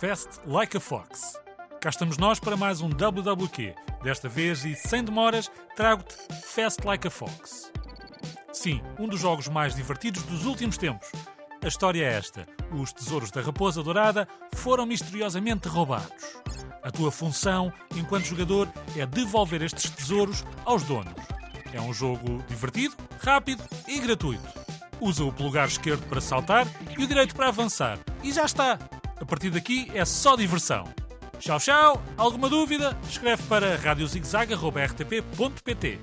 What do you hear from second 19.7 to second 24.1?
tesouros aos donos. É um jogo divertido, rápido e